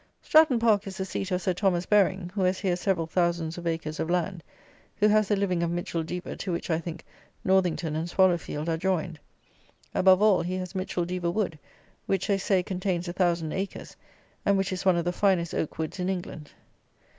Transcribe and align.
Stratton 0.23 0.57
Park 0.57 0.87
is 0.87 0.97
the 0.97 1.05
seat 1.05 1.29
of 1.29 1.43
Sir 1.43 1.53
Thomas 1.53 1.85
Baring, 1.85 2.31
who 2.33 2.41
has 2.41 2.59
here 2.59 2.75
several 2.75 3.05
thousands 3.05 3.59
of 3.59 3.67
acres 3.67 3.99
of 3.99 4.09
land; 4.09 4.41
who 4.95 5.07
has 5.07 5.27
the 5.27 5.35
living 5.35 5.61
of 5.61 5.69
Micheldever, 5.69 6.35
to 6.39 6.51
which, 6.51 6.71
I 6.71 6.79
think, 6.79 7.05
Northington 7.43 7.95
and 7.95 8.09
Swallowfield 8.09 8.67
are 8.67 8.77
joined. 8.77 9.19
Above 9.93 10.19
all, 10.19 10.41
he 10.41 10.55
has 10.55 10.73
Micheldever 10.73 11.31
Wood, 11.31 11.59
which, 12.07 12.25
they 12.25 12.39
say, 12.39 12.63
contains 12.63 13.07
a 13.07 13.13
thousand 13.13 13.51
acres, 13.53 13.95
and 14.43 14.57
which 14.57 14.73
is 14.73 14.85
one 14.85 14.97
of 14.97 15.05
the 15.05 15.13
finest 15.13 15.53
oak 15.53 15.77
woods 15.77 15.99
in 15.99 16.09
England. 16.09 16.49